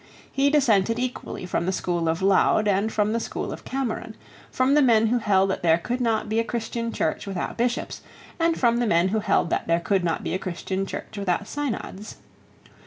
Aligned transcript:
He 0.31 0.49
dissented 0.49 0.97
equally 0.97 1.45
from 1.45 1.67
the 1.67 1.71
school 1.71 2.09
of 2.09 2.23
Laud 2.23 2.67
and 2.67 2.91
from 2.91 3.13
the 3.13 3.19
school 3.19 3.51
of 3.53 3.63
Cameron, 3.63 4.15
from 4.49 4.73
the 4.73 4.81
men 4.81 5.05
who 5.05 5.19
held 5.19 5.51
that 5.51 5.61
there 5.61 5.77
could 5.77 6.01
not 6.01 6.27
be 6.27 6.39
a 6.39 6.43
Christian 6.43 6.91
Church 6.91 7.27
without 7.27 7.55
Bishops, 7.55 8.01
and 8.39 8.59
from 8.59 8.77
the 8.77 8.87
men 8.87 9.09
who 9.09 9.19
held 9.19 9.51
that 9.51 9.67
there 9.67 9.79
could 9.79 10.03
not 10.03 10.23
be 10.23 10.33
a 10.33 10.39
Christian 10.39 10.87
Church 10.87 11.19
without 11.19 11.47
synods. 11.47 12.15